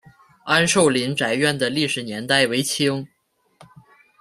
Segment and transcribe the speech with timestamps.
[0.45, 3.07] 安寿林宅院的历史年代为清。